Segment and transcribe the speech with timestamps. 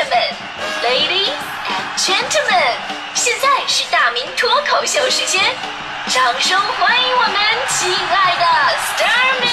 [0.00, 0.10] 们
[0.82, 1.30] ，Ladies
[1.68, 2.74] and Gentlemen，
[3.14, 5.40] 现在是大明脱口秀时间，
[6.08, 7.34] 掌声欢迎我们
[7.68, 8.44] 亲爱的
[8.76, 9.48] s t a r m y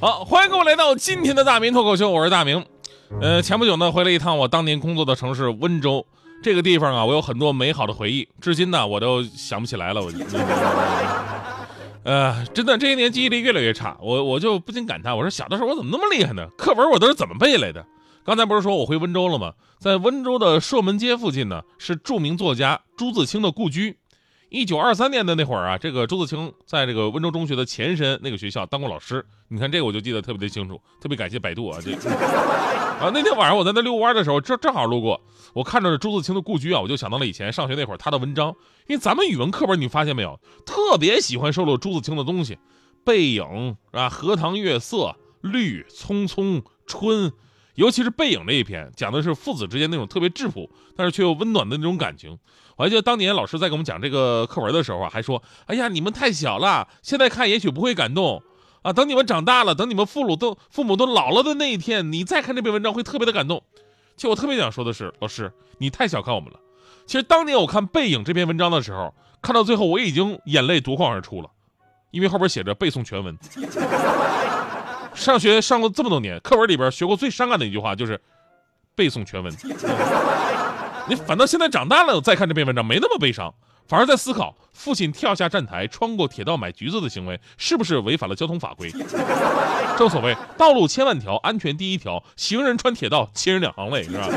[0.00, 2.64] 好，欢迎各位来到今天的大明脱口秀，我是大明。
[3.20, 6.06] 呃，前不久呢，回了一趟我当年工作的城市温州，
[6.44, 10.00] 这个地方啊，我有很多美好的回忆，至今呢，我都想不起来了。
[10.00, 10.12] 我，
[12.08, 16.48] 呃，真的这些年记忆力越来越差，我我就不禁感叹，我说小的时候我怎么那么厉害呢？
[16.56, 17.84] 课文我都是怎么背来的？
[18.24, 19.52] 刚才不是说我回温州了吗？
[19.78, 23.98] 在温州的朔门街附近呢，是著名作家朱自清的故居。
[24.50, 29.24] 一九二三年的那会儿啊，这个朱自清在这个温州中学的前身那个学校当过老师。
[29.48, 31.78] 你看这个我就记得特别的清楚，特别感谢百度啊！
[31.82, 31.92] 这
[32.98, 35.20] 啊，那天晚上我在那遛弯的时候，正正好路过，
[35.52, 38.54] 我看着朱自清的故居啊，我就想到了以前上学那会儿他的文章。
[38.86, 42.54] 因为咱们语文课本你发现没有，特别喜欢收录朱自清的东西，
[43.04, 43.44] 《背影》
[43.98, 44.96] 啊，《荷塘月色》
[45.42, 47.30] 《绿》《匆匆》《春》。
[47.78, 52.36] 尤其是《背影》这一篇，讲的是父子之间那种特别质朴，但是却又温暖的那种感情。
[52.74, 58.42] 我还记得当年老师在给我们讲这个课文的时候啊，还说：“哎呀，你们太小了，现在看也许不会感动
[58.82, 58.92] 啊。
[58.92, 63.62] 等你们长大了，等你们父母都父母都老了的那一天，你再看这篇文章会特别的感动。”
[64.16, 66.58] 其实我特别想说的是，老师你太小看我们了。
[67.06, 71.48] 其实当年我看《背影》这篇文章的时候，看到最后我已经眼泪夺眶而出了，
[72.10, 73.38] 因为后边写着背诵全文。
[75.18, 78.20] 上学上过这么多年，课文里边学过最伤感的一句话就是
[78.94, 79.52] 背诵全文。
[81.08, 83.52] 你反倒现在长大了再看这篇文章，没那么悲伤，
[83.88, 88.90] 反而在思考父亲跳下站台穿过铁道买橘子的行为是不是违反了交通法规。
[89.98, 94.28] 正所谓道路千万条，安全第一条，行人穿铁道，亲人两行泪，是吧？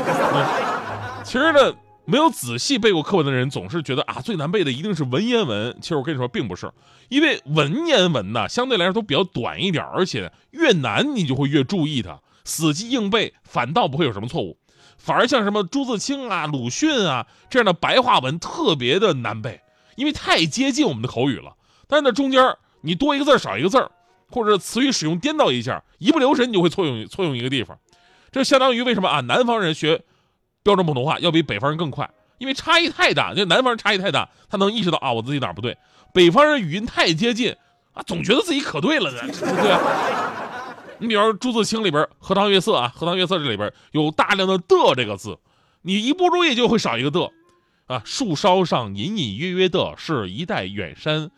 [1.22, 1.72] 其实呢。
[2.04, 5.76] 没有仔细背过课文的人，总是觉得啊，最难背的一定是文言文。
[5.80, 6.70] 其实我跟你说，并不是，
[7.08, 14.58] 因为文言文呢，相对来说都比较短一点，而且越难你就会越注意它，死记硬背反倒不会有什么错误，
[14.98, 19.60] 反而像什么朱自清啊、鲁迅啊这样的白话文特别的难背，
[19.94, 21.54] 因为太接近我们的口语了。
[21.86, 23.88] 但是呢，中间你多一个字少一个字
[24.28, 27.78] 或者词语使用颠倒一下，一不留神你就会错用错用一个地方。
[28.32, 29.20] 这相当于为什么啊？
[29.20, 30.02] 南方人学。
[30.62, 32.08] 标准普通话要比北方人更快，
[32.38, 33.34] 因为差异太大。
[33.34, 35.76] 就南方人差异太大，他能意识到啊，我自己哪不对。
[36.12, 37.54] 北方人语音太接近
[37.94, 39.76] 啊，总觉得自己可对了呢， 对不对？
[40.98, 45.36] 你比如朱自清里边《荷塘月色》啊，《荷塘月色》这里边有大量的的这个字，
[45.82, 47.28] 你一不注意就会少一个的
[47.86, 48.00] 啊。
[48.04, 51.30] 树梢上隐隐约约的是一带远山，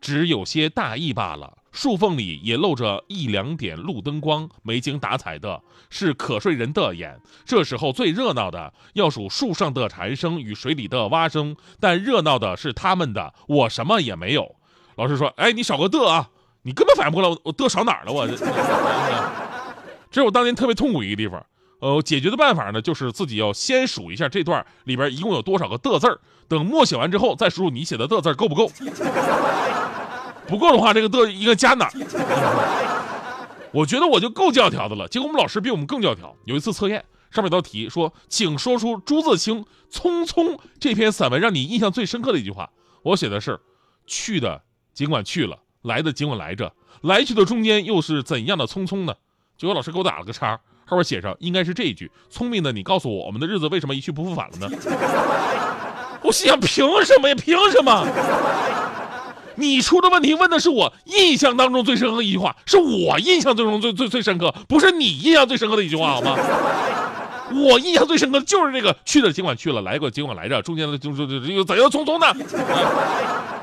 [0.00, 1.58] 只有些大意罢了。
[1.72, 7.20] 树缝里也露着一两点路灯光，没精打采的，是可睡人的眼。
[7.44, 14.56] 这时候最热闹的要数树上的蝉声与水里的蛙声，但热闹的是他们的，我什么也没有。
[14.96, 16.30] 老师说：“哎，你少个的啊，
[16.62, 18.12] 你根本反应不过来，我的少哪儿了？
[18.12, 18.36] 我这，
[20.10, 21.46] 这是我当年特别痛苦一个地方。
[21.78, 28.70] 呃，解决的办法呢，就是自己要先数一下这段里边一共有多少个的字儿，等默写完之后再数数你写的的字够不够。”
[30.50, 31.92] 不够的话，这个的应该加哪儿？
[33.72, 35.06] 我觉得我就够教条的了。
[35.06, 36.34] 结果我们老师比我们更教条。
[36.44, 42.68] 有一次测验，上面有道题说，请说出朱自清《匆匆》这篇散文让你印象最深刻的一句话。
[43.02, 43.60] 我写的是：
[44.06, 44.60] 去的
[44.92, 46.72] 尽管去了，来的尽管来着，
[47.02, 49.14] 来去的中间又是怎样的匆匆呢？
[49.56, 54.68] 结果老师给我打了个叉，后边写上应该是这一句：聪明的你告诉我，我们的日子为什么一去不复返了呢？
[56.22, 57.34] 我心想，凭什么呀？
[57.36, 58.04] 凭什么？
[59.60, 66.36] 你出的问题问的是我印象当中最深刻的一句话，是我印象最中最最最深刻，不是你印象最深刻的一句话，好吗？
[67.52, 72.26] 我印象最深刻的就是这个去的尽管去了，来过尽管来着，中间的就就就又怎样匆匆呢？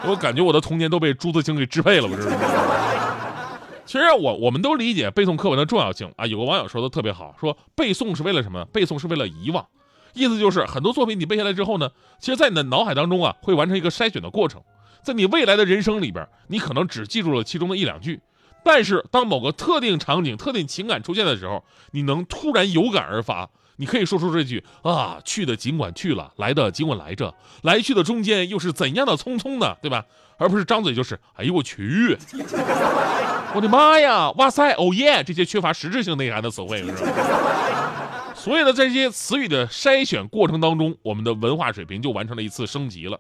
[0.06, 2.38] 我感觉我的童年都被朱自清给支配了，我知道吗？
[3.86, 6.26] 其实我我们都理解背诵课文的重要性啊。
[6.26, 8.66] 有个网友说的特别好，说背诵是为了什么？
[8.66, 9.66] 背诵是为了遗忘，
[10.14, 14.62] 意思就是很多作品你背下来之后呢，其实在你的脑海当中啊会完成一个筛选的过程。
[15.04, 18.20] 在你未来的人生里边，你可能只记住了其中的一两句，
[18.64, 27.34] 但是当某个特定场景、特定情感出现的时候，你能突然有感而发，你可以说出这句啊，去的尽管去了，来的尽管来着，
[27.64, 29.76] 来去的中间又是怎样的匆匆呢？
[29.82, 30.06] 对吧？
[30.40, 32.16] 而不是张嘴就是哎呦我去，
[33.56, 36.84] 我的妈呀，哇塞，哦耶，这些缺乏实质性内涵的词汇，
[38.36, 43.20] 所以呢，在这些词语的筛选过程当中，我们的文化水平就完成了一次升级了。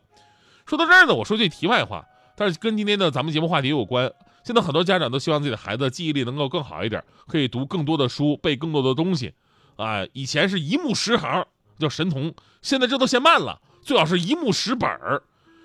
[0.67, 2.05] 说到这儿呢，我说句题外话，
[2.35, 4.11] 但是跟今天的咱们节目话题有关。
[4.43, 9.33] 现在很多家长都希望自己的孩子记忆力能够更好一点，可以读更多的书，背更多的东西。
[9.77, 11.45] 啊，以前是一目十行
[11.79, 15.23] 叫神童，现在这都嫌慢了，最好是一目十本儿。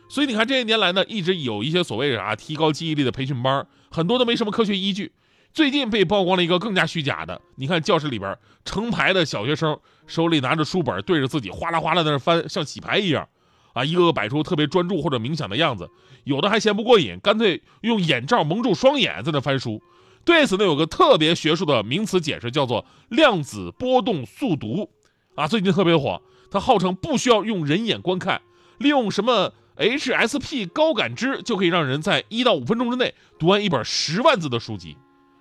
[0.09, 5.11] 所以你看这些年来呢，一直有一些所谓啊提高记忆力的培训班，很多都没什么科学依据。
[5.53, 9.77] 最近被曝光了一个更加虚假的，你看教室里边成排的小学生
[10.07, 13.29] 手里拿着书本，对着自己哗啦哗啦在那翻，像洗牌一样，
[13.73, 15.89] 啊，一个个摆出特别专注或者冥想的样子。
[16.25, 19.83] 有的还嫌不过瘾，干脆用眼罩蒙住双眼在那翻书。
[20.25, 24.89] 对此呢，有个特别学术的名词解释，叫做量子波动速读，
[25.35, 26.23] 啊，最近特别火。
[26.51, 28.43] 它号称不需要用人眼观看，
[28.79, 34.97] 利用什么？HSP 高感知就可以让人在一到五分钟之内读完一本十万字的书籍。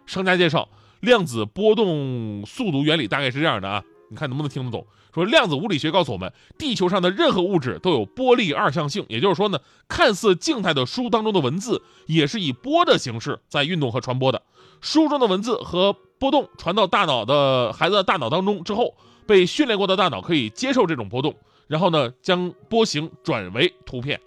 [0.08, 0.70] 商家介绍，
[1.02, 4.86] 量子波动速读原理大概是这样的啊，你看能不能听得懂？
[5.14, 14.42] 说量子物理学告诉我们，地球上的任何物质都有波粒二象性，也就是说呢，看似静态的书当中的文字也是以波的形式在运动和传播的。
[14.82, 18.94] 书中的文字和波动传到大脑的孩子的大脑当中之后，
[19.26, 21.34] 被训练过的大脑可以接受这种波动。
[21.68, 24.20] 然后呢，将波形转为图片，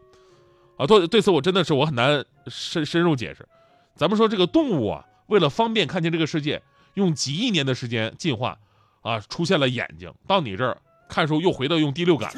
[0.78, 3.46] 啊，对对此我真的是我很难深深入解释。
[3.94, 6.62] 咱们说这个动物啊，为了方便看见这个世界，
[6.94, 8.56] 用几亿年的时间进化，
[9.04, 10.12] 啊，出现了眼睛。
[10.26, 10.76] 到你这儿
[11.08, 12.32] 看书又回到用第六感，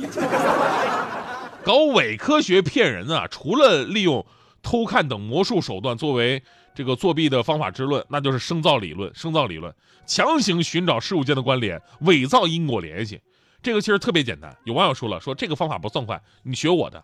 [1.65, 3.27] 搞伪科学骗人啊！
[3.29, 4.27] 除了利用
[4.61, 6.43] 偷看等魔术手段作为
[6.75, 9.11] 这个作弊的方法之论，那就是生造理论。
[9.15, 9.73] 生造理论
[10.07, 13.21] 强行寻找事物间的关联，伪造因果联系。
[13.63, 17.03] 这个其实特别简单，有网友说了，说这个方法不算快，你学我的。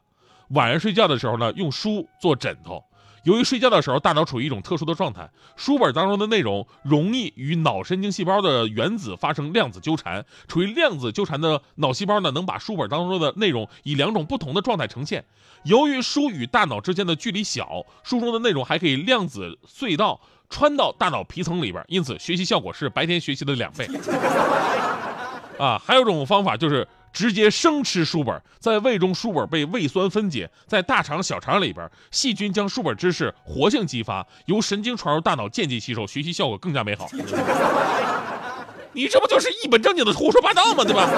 [0.51, 2.83] 晚上睡觉的时候呢，用书做枕头。
[3.25, 10.25] 由于睡觉的时候大脑处于一种特殊的状态，书本当中的内容容易与脑神经细胞的原子发生量子纠缠。
[10.49, 15.25] 处于量子纠缠的脑细胞呢，能把书本当中的内容以两种不同的状态呈现。
[15.65, 20.21] 由于书与大脑之间的距离小，书中的内容还可以量子隧道
[20.51, 23.89] 穿到大脑皮层里边，因此学习效果是白天学习的两倍。
[25.59, 37.09] 啊，还有一种方法就是直接生吃书本，在胃中书本被胃酸分解，在大肠、小肠里边，细菌将书本知识活性激发，由神经传入大脑间接吸收，学习效果更加美好。
[38.95, 40.85] 你这不就是一本正经的胡说八道吗？
[40.85, 41.09] 对吧？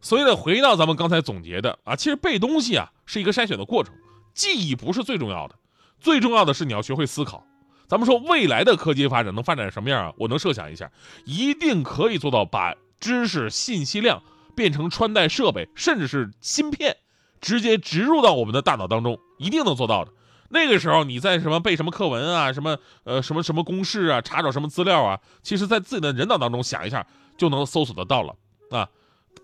[0.00, 3.94] 所以呢，回到咱们刚才总结的啊，其实背东西啊是一个筛选的过程，
[4.34, 5.54] 记忆不是最重要的，
[5.98, 7.44] 最重要的是你要学会思考。
[7.88, 10.12] 咱们说未来的科技发展能发展什么样啊？
[10.16, 10.90] 我能设想一下，
[11.24, 12.74] 一定可以做到把。
[13.00, 14.22] 知识信息量
[14.60, 16.98] 变成穿戴设备，甚至是芯片，
[17.40, 20.12] 直接植入到我们的大脑当中，一定能做到的。
[20.50, 27.06] 那个时候，你在什么背什么课文啊，什么呃什么什么公式啊，查找什么资料啊，其实，在自己的人脑当中想一下
[27.38, 28.34] 就能搜索得到了
[28.70, 28.86] 啊，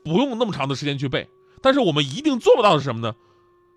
[0.05, 1.27] 不用那么长的时间去背。
[1.63, 3.15] 但是我们一定做不到的是什么呢？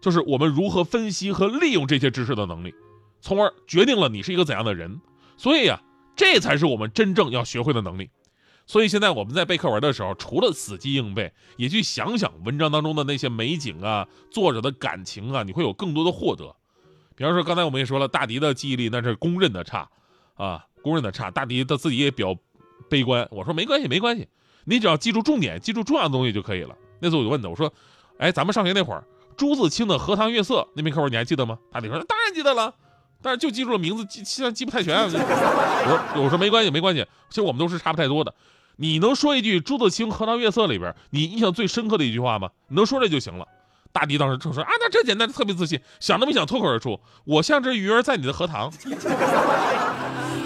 [0.01, 2.75] 就是我们如何分析和利用这些知识的能力，
[3.21, 5.00] 从而决定了你是一个怎样的人。
[5.38, 5.81] 所以呀，
[6.18, 8.09] 这才是我们真正要学会的能力。
[8.69, 16.56] 所以现在我们在背课文的时候，除了死记硬背，也去想想文章当中的那些美景啊，作者的感情啊，你会有更多的获得。
[17.16, 19.89] 比方说，刚才我们也说了，大迪的记忆力那是公认的差，
[20.36, 21.31] 啊，公认的差。
[21.31, 22.38] 大迪他自己也比较
[22.88, 24.27] 悲观，我说没关系，没关系，
[24.66, 26.75] 你只要记住重点，记住重要的东西就可以了。
[27.00, 27.74] 那次我就问他，我说，
[28.19, 29.04] 哎，咱们上学那会儿，
[29.36, 31.57] 朱自清的《荷塘月色》那篇课文你还记得吗？
[31.72, 32.75] 大迪说当然记得了，
[33.19, 34.95] 但是就记住了名字，记现在记不太全。
[35.06, 38.31] 我说我说没关系，没关系，其实我们都是差不太多的。
[38.81, 42.50] 你能说一句朱自清《荷塘月色》里边你印象最深刻的一句话吗？
[42.70, 43.46] 你能说这就行了。
[43.92, 48.72] 大迪当时就说啊，那这简单，特别自信，想都没想脱口而出，我像只鱼儿在你的荷塘。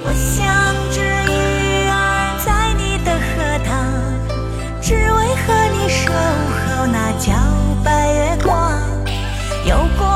[0.01, 3.93] 我像只鱼儿在你的荷塘，
[4.81, 7.38] 只为和你守候那皎
[7.86, 8.81] 白月光。
[9.67, 10.07] 有过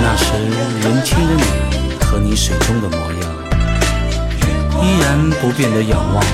[0.00, 0.32] 那时
[0.80, 3.22] 年轻的你和你水中的模样，
[4.82, 6.24] 依然不变的仰望，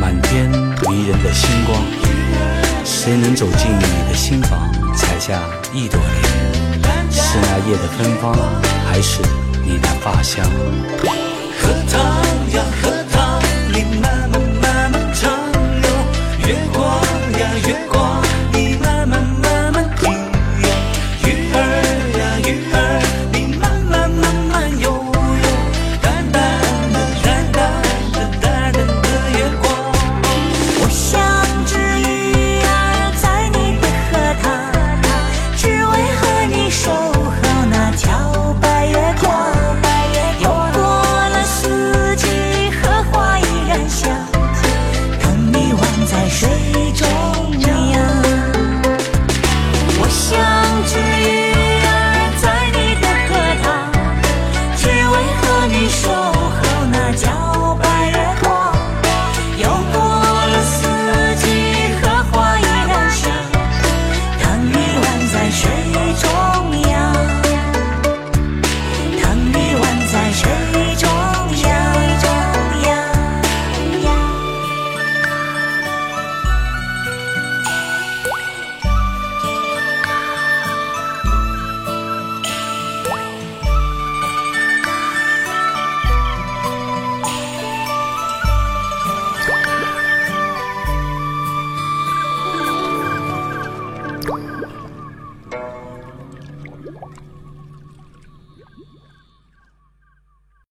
[0.00, 1.80] 满天迷人的星光。
[2.84, 5.18] 谁能走进你的心房，采？
[5.18, 5.38] 下
[5.72, 8.34] 一朵莲，是那夜的芬芳，
[8.88, 9.20] 还是
[9.64, 10.44] 你的发香？